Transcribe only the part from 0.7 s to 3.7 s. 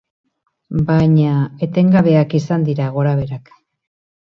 Baina, etengabeak izan dira gora-beherak.